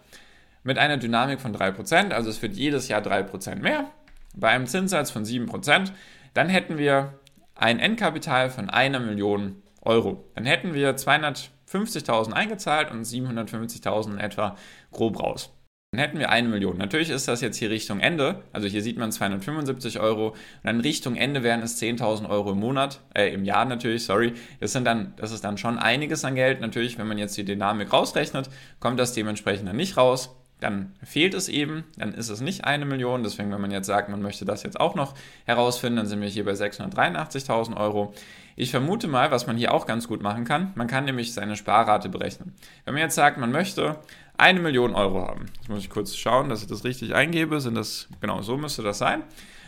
mit 0.64 0.78
einer 0.78 0.96
Dynamik 0.96 1.40
von 1.40 1.54
3%, 1.54 2.10
also 2.10 2.30
es 2.30 2.42
wird 2.42 2.54
jedes 2.54 2.88
Jahr 2.88 3.02
3% 3.02 3.56
mehr, 3.56 3.90
bei 4.34 4.48
einem 4.48 4.66
Zinssatz 4.66 5.10
von 5.10 5.24
7%. 5.24 5.92
Dann 6.32 6.48
hätten 6.48 6.78
wir 6.78 7.14
ein 7.54 7.78
Endkapital 7.78 8.50
von 8.50 8.70
einer 8.70 8.98
Million 8.98 9.62
Euro. 9.84 10.24
Dann 10.34 10.44
hätten 10.44 10.74
wir 10.74 10.96
200 10.96 11.50
50.000 11.74 12.32
eingezahlt 12.32 12.90
und 12.90 13.04
750.000 13.04 14.18
etwa 14.18 14.56
grob 14.92 15.20
raus. 15.20 15.50
Dann 15.92 16.00
hätten 16.00 16.18
wir 16.18 16.30
eine 16.30 16.48
Million. 16.48 16.76
Natürlich 16.76 17.10
ist 17.10 17.28
das 17.28 17.40
jetzt 17.40 17.56
hier 17.56 17.70
Richtung 17.70 18.00
Ende. 18.00 18.42
Also 18.52 18.66
hier 18.66 18.82
sieht 18.82 18.98
man 18.98 19.12
275 19.12 20.00
Euro. 20.00 20.30
Und 20.30 20.36
dann 20.64 20.80
Richtung 20.80 21.14
Ende 21.14 21.44
wären 21.44 21.62
es 21.62 21.80
10.000 21.80 22.28
Euro 22.28 22.50
im 22.52 22.58
Monat, 22.58 23.00
äh, 23.14 23.32
im 23.32 23.44
Jahr 23.44 23.64
natürlich, 23.64 24.04
sorry. 24.04 24.34
Das, 24.58 24.72
sind 24.72 24.84
dann, 24.84 25.14
das 25.16 25.30
ist 25.30 25.44
dann 25.44 25.56
schon 25.56 25.78
einiges 25.78 26.24
an 26.24 26.34
Geld. 26.34 26.60
Natürlich, 26.60 26.98
wenn 26.98 27.06
man 27.06 27.18
jetzt 27.18 27.36
die 27.36 27.44
Dynamik 27.44 27.92
rausrechnet, 27.92 28.50
kommt 28.80 28.98
das 28.98 29.12
dementsprechend 29.12 29.68
dann 29.68 29.76
nicht 29.76 29.96
raus. 29.96 30.34
Dann 30.64 30.94
fehlt 31.02 31.34
es 31.34 31.50
eben, 31.50 31.84
dann 31.98 32.14
ist 32.14 32.30
es 32.30 32.40
nicht 32.40 32.64
eine 32.64 32.86
Million. 32.86 33.22
Deswegen, 33.22 33.52
wenn 33.52 33.60
man 33.60 33.70
jetzt 33.70 33.86
sagt, 33.86 34.08
man 34.08 34.22
möchte 34.22 34.46
das 34.46 34.62
jetzt 34.62 34.80
auch 34.80 34.94
noch 34.94 35.12
herausfinden, 35.44 35.98
dann 35.98 36.06
sind 36.06 36.22
wir 36.22 36.28
hier 36.28 36.46
bei 36.46 36.52
683.000 36.52 37.76
Euro. 37.76 38.14
Ich 38.56 38.70
vermute 38.70 39.06
mal, 39.06 39.30
was 39.30 39.46
man 39.46 39.58
hier 39.58 39.74
auch 39.74 39.84
ganz 39.84 40.08
gut 40.08 40.22
machen 40.22 40.46
kann, 40.46 40.72
man 40.74 40.86
kann 40.86 41.04
nämlich 41.04 41.34
seine 41.34 41.56
Sparrate 41.56 42.08
berechnen. 42.08 42.54
Wenn 42.86 42.94
man 42.94 43.02
jetzt 43.02 43.14
sagt, 43.14 43.36
man 43.36 43.52
möchte 43.52 43.98
eine 44.38 44.58
Million 44.58 44.94
Euro 44.94 45.28
haben, 45.28 45.44
jetzt 45.56 45.68
muss 45.68 45.80
ich 45.80 45.90
kurz 45.90 46.16
schauen, 46.16 46.48
dass 46.48 46.62
ich 46.62 46.68
das 46.68 46.82
richtig 46.82 47.14
eingebe, 47.14 47.60
sind 47.60 47.74
das, 47.74 48.08
genau 48.22 48.40
so 48.40 48.56
müsste 48.56 48.82
das 48.82 48.96
sein. 48.96 49.22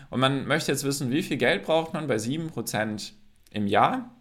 Und 0.08 0.20
man 0.20 0.46
möchte 0.46 0.72
jetzt 0.72 0.84
wissen, 0.84 1.10
wie 1.10 1.22
viel 1.22 1.36
Geld 1.36 1.64
braucht 1.64 1.92
man 1.92 2.06
bei 2.06 2.16
7% 2.16 3.12
im 3.50 3.66
Jahr, 3.66 4.15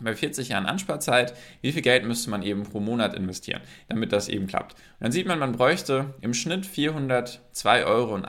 bei 0.00 0.14
40 0.14 0.48
Jahren 0.48 0.66
Ansparzeit, 0.66 1.34
wie 1.62 1.72
viel 1.72 1.82
Geld 1.82 2.04
müsste 2.04 2.30
man 2.30 2.42
eben 2.42 2.64
pro 2.64 2.80
Monat 2.80 3.14
investieren, 3.14 3.62
damit 3.88 4.12
das 4.12 4.28
eben 4.28 4.46
klappt. 4.46 4.74
Und 4.74 4.80
dann 5.00 5.12
sieht 5.12 5.26
man, 5.26 5.38
man 5.38 5.52
bräuchte 5.52 6.14
im 6.20 6.34
Schnitt 6.34 6.66
402,18 6.66 7.84
Euro, 7.86 8.20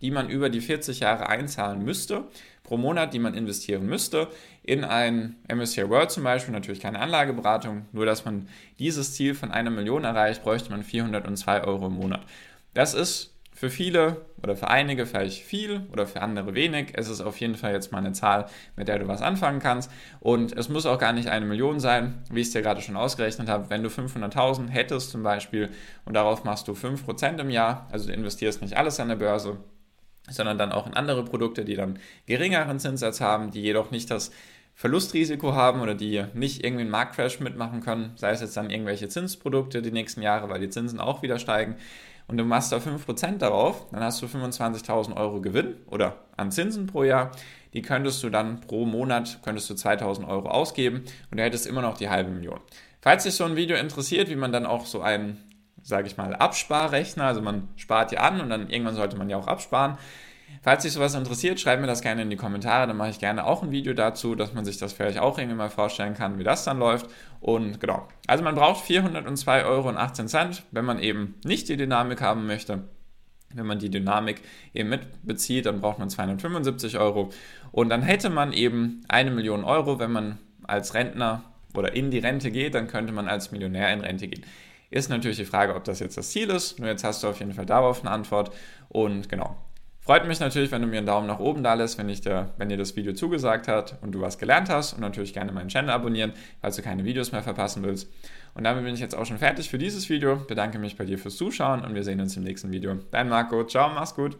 die 0.00 0.10
man 0.10 0.28
über 0.28 0.50
die 0.50 0.60
40 0.60 1.00
Jahre 1.00 1.28
einzahlen 1.28 1.84
müsste, 1.84 2.24
pro 2.62 2.76
Monat, 2.76 3.14
die 3.14 3.18
man 3.18 3.34
investieren 3.34 3.86
müsste, 3.86 4.28
in 4.62 4.84
ein 4.84 5.36
MSCI 5.48 5.88
World 5.88 6.10
zum 6.10 6.24
Beispiel, 6.24 6.52
natürlich 6.52 6.80
keine 6.80 7.00
Anlageberatung, 7.00 7.86
nur 7.92 8.04
dass 8.04 8.24
man 8.24 8.48
dieses 8.78 9.14
Ziel 9.14 9.34
von 9.34 9.50
einer 9.50 9.70
Million 9.70 10.04
erreicht, 10.04 10.42
bräuchte 10.42 10.70
man 10.70 10.82
402 10.82 11.64
Euro 11.64 11.86
im 11.86 11.94
Monat. 11.94 12.26
Das 12.74 12.94
ist 12.94 13.37
für 13.58 13.70
viele 13.70 14.24
oder 14.40 14.54
für 14.54 14.68
einige 14.68 15.04
vielleicht 15.04 15.42
viel 15.42 15.82
oder 15.92 16.06
für 16.06 16.22
andere 16.22 16.54
wenig. 16.54 16.92
Es 16.92 17.08
ist 17.08 17.20
auf 17.20 17.40
jeden 17.40 17.56
Fall 17.56 17.72
jetzt 17.72 17.90
mal 17.90 17.98
eine 17.98 18.12
Zahl, 18.12 18.46
mit 18.76 18.86
der 18.86 19.00
du 19.00 19.08
was 19.08 19.20
anfangen 19.20 19.58
kannst. 19.58 19.90
Und 20.20 20.56
es 20.56 20.68
muss 20.68 20.86
auch 20.86 21.00
gar 21.00 21.12
nicht 21.12 21.28
eine 21.28 21.44
Million 21.44 21.80
sein, 21.80 22.22
wie 22.30 22.38
ich 22.38 22.46
es 22.46 22.52
dir 22.52 22.62
gerade 22.62 22.80
schon 22.82 22.94
ausgerechnet 22.94 23.48
habe. 23.48 23.68
Wenn 23.68 23.82
du 23.82 23.88
500.000 23.88 24.68
hättest 24.68 25.10
zum 25.10 25.24
Beispiel 25.24 25.70
und 26.04 26.14
darauf 26.14 26.44
machst 26.44 26.68
du 26.68 26.72
5% 26.72 27.40
im 27.40 27.50
Jahr, 27.50 27.88
also 27.90 28.06
du 28.06 28.12
investierst 28.12 28.62
nicht 28.62 28.76
alles 28.76 29.00
an 29.00 29.08
der 29.08 29.16
Börse, 29.16 29.56
sondern 30.30 30.56
dann 30.56 30.70
auch 30.70 30.86
in 30.86 30.94
andere 30.94 31.24
Produkte, 31.24 31.64
die 31.64 31.74
dann 31.74 31.98
geringeren 32.26 32.78
Zinssatz 32.78 33.20
haben, 33.20 33.50
die 33.50 33.62
jedoch 33.62 33.90
nicht 33.90 34.08
das 34.08 34.30
Verlustrisiko 34.76 35.54
haben 35.54 35.80
oder 35.80 35.96
die 35.96 36.24
nicht 36.32 36.62
irgendwie 36.62 36.82
einen 36.82 36.92
Marktcrash 36.92 37.40
mitmachen 37.40 37.80
können, 37.80 38.12
sei 38.14 38.30
es 38.30 38.40
jetzt 38.40 38.56
dann 38.56 38.70
irgendwelche 38.70 39.08
Zinsprodukte 39.08 39.82
die 39.82 39.90
nächsten 39.90 40.22
Jahre, 40.22 40.48
weil 40.48 40.60
die 40.60 40.70
Zinsen 40.70 41.00
auch 41.00 41.22
wieder 41.22 41.40
steigen 41.40 41.74
und 42.28 42.36
du 42.36 42.44
machst 42.44 42.72
da 42.72 42.76
5% 42.76 43.38
darauf, 43.38 43.86
dann 43.90 44.02
hast 44.02 44.22
du 44.22 44.26
25.000 44.26 45.16
Euro 45.16 45.40
Gewinn 45.40 45.76
oder 45.86 46.16
an 46.36 46.50
Zinsen 46.50 46.86
pro 46.86 47.02
Jahr. 47.02 47.32
Die 47.74 47.82
könntest 47.82 48.22
du 48.22 48.30
dann 48.30 48.60
pro 48.60 48.86
Monat, 48.86 49.40
könntest 49.42 49.68
du 49.68 49.74
2.000 49.74 50.28
Euro 50.28 50.48
ausgeben 50.48 51.04
und 51.30 51.38
du 51.38 51.42
hättest 51.42 51.66
immer 51.66 51.82
noch 51.82 51.98
die 51.98 52.08
halbe 52.08 52.30
Million. 52.30 52.60
Falls 53.00 53.24
dich 53.24 53.34
so 53.34 53.44
ein 53.44 53.56
Video 53.56 53.76
interessiert, 53.76 54.28
wie 54.28 54.36
man 54.36 54.52
dann 54.52 54.66
auch 54.66 54.86
so 54.86 55.00
einen 55.00 55.38
sage 55.82 56.06
ich 56.06 56.16
mal, 56.16 56.34
Absparrechner. 56.34 57.24
Also 57.24 57.40
man 57.40 57.68
spart 57.76 58.12
ja 58.12 58.20
an 58.20 58.40
und 58.40 58.50
dann 58.50 58.68
irgendwann 58.68 58.94
sollte 58.94 59.16
man 59.16 59.30
ja 59.30 59.36
auch 59.38 59.46
absparen. 59.46 59.96
Falls 60.62 60.82
dich 60.82 60.92
sowas 60.92 61.14
interessiert, 61.14 61.60
schreib 61.60 61.80
mir 61.80 61.86
das 61.86 62.02
gerne 62.02 62.22
in 62.22 62.30
die 62.30 62.36
Kommentare, 62.36 62.86
dann 62.86 62.96
mache 62.96 63.10
ich 63.10 63.18
gerne 63.18 63.46
auch 63.46 63.62
ein 63.62 63.70
Video 63.70 63.94
dazu, 63.94 64.34
dass 64.34 64.54
man 64.54 64.64
sich 64.64 64.76
das 64.76 64.92
vielleicht 64.92 65.18
auch 65.18 65.38
irgendwie 65.38 65.56
mal 65.56 65.70
vorstellen 65.70 66.14
kann, 66.14 66.38
wie 66.38 66.44
das 66.44 66.64
dann 66.64 66.78
läuft. 66.78 67.06
Und 67.40 67.80
genau, 67.80 68.06
also 68.26 68.42
man 68.42 68.54
braucht 68.54 68.84
402,18 68.84 69.66
Euro, 69.66 70.58
wenn 70.72 70.84
man 70.84 70.98
eben 70.98 71.34
nicht 71.44 71.68
die 71.68 71.76
Dynamik 71.76 72.20
haben 72.20 72.46
möchte. 72.46 72.84
Wenn 73.54 73.66
man 73.66 73.78
die 73.78 73.88
Dynamik 73.88 74.42
eben 74.74 74.90
mitbezieht, 74.90 75.64
dann 75.64 75.80
braucht 75.80 75.98
man 75.98 76.10
275 76.10 76.98
Euro. 76.98 77.30
Und 77.72 77.88
dann 77.88 78.02
hätte 78.02 78.28
man 78.28 78.52
eben 78.52 79.02
eine 79.08 79.30
Million 79.30 79.64
Euro, 79.64 79.98
wenn 79.98 80.12
man 80.12 80.38
als 80.64 80.92
Rentner 80.92 81.44
oder 81.74 81.94
in 81.94 82.10
die 82.10 82.18
Rente 82.18 82.50
geht, 82.50 82.74
dann 82.74 82.88
könnte 82.88 83.12
man 83.12 83.26
als 83.26 83.52
Millionär 83.52 83.92
in 83.92 84.00
Rente 84.00 84.28
gehen. 84.28 84.44
Ist 84.90 85.08
natürlich 85.10 85.36
die 85.36 85.44
Frage, 85.44 85.74
ob 85.74 85.84
das 85.84 86.00
jetzt 86.00 86.16
das 86.16 86.30
Ziel 86.30 86.50
ist. 86.50 86.78
Nur 86.78 86.88
jetzt 86.88 87.04
hast 87.04 87.22
du 87.22 87.28
auf 87.28 87.38
jeden 87.40 87.52
Fall 87.52 87.66
darauf 87.66 88.00
eine 88.00 88.10
Antwort. 88.10 88.54
Und 88.88 89.28
genau. 89.28 89.56
Freut 90.08 90.26
mich 90.26 90.40
natürlich, 90.40 90.72
wenn 90.72 90.80
du 90.80 90.88
mir 90.88 90.96
einen 90.96 91.06
Daumen 91.06 91.26
nach 91.26 91.38
oben 91.38 91.62
da 91.62 91.74
lässt, 91.74 91.98
wenn, 91.98 92.08
ich 92.08 92.22
dir, 92.22 92.48
wenn 92.56 92.70
dir 92.70 92.78
das 92.78 92.96
Video 92.96 93.12
zugesagt 93.12 93.68
hat 93.68 93.98
und 94.00 94.12
du 94.12 94.22
was 94.22 94.38
gelernt 94.38 94.70
hast. 94.70 94.94
Und 94.94 95.00
natürlich 95.00 95.34
gerne 95.34 95.52
meinen 95.52 95.68
Channel 95.68 95.90
abonnieren, 95.90 96.32
falls 96.62 96.76
du 96.76 96.82
keine 96.82 97.04
Videos 97.04 97.30
mehr 97.30 97.42
verpassen 97.42 97.82
willst. 97.82 98.10
Und 98.54 98.64
damit 98.64 98.84
bin 98.84 98.94
ich 98.94 99.00
jetzt 99.00 99.14
auch 99.14 99.26
schon 99.26 99.36
fertig 99.36 99.68
für 99.68 99.76
dieses 99.76 100.08
Video. 100.08 100.36
Bedanke 100.36 100.78
mich 100.78 100.96
bei 100.96 101.04
dir 101.04 101.18
fürs 101.18 101.36
Zuschauen 101.36 101.84
und 101.84 101.94
wir 101.94 102.04
sehen 102.04 102.22
uns 102.22 102.34
im 102.38 102.44
nächsten 102.44 102.72
Video. 102.72 102.94
Dein 103.10 103.28
Marco. 103.28 103.62
Ciao, 103.64 103.90
mach's 103.90 104.14
gut. 104.14 104.38